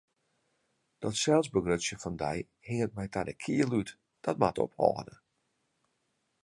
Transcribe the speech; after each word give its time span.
Dat 1.03 1.15
selsbegrutsjen 1.23 2.01
fan 2.03 2.15
dy 2.23 2.35
hinget 2.67 2.95
my 2.95 3.05
ta 3.13 3.21
de 3.27 3.33
kiel 3.43 3.71
út, 3.79 3.89
dat 4.25 4.39
moat 4.41 4.57
ophâlde! 4.65 5.15